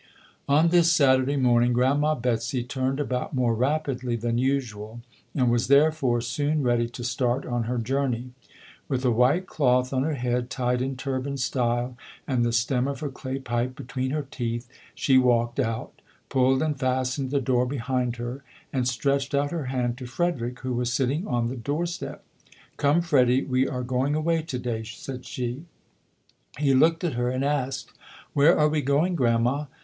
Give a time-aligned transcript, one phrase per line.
[0.49, 4.99] On this Saturday morning Grandma Betsy turned about more rapidly than usual
[5.35, 8.31] and was therefore soon ready to start on her journey.
[8.87, 11.95] With a white cloth on her head tied in turban style
[12.27, 16.79] and the stem of her clay pipe between her teeth, she walked out, pulled and
[16.79, 18.43] fastened the door behind her
[18.73, 22.23] and stretched out her hand to Frederick who was sitting on the door step.
[22.77, 25.65] "Come, Freddie, we are going away today", said she.
[26.57, 27.91] He looked at her and asked,
[28.33, 29.65] "Where are we going, Grandma?"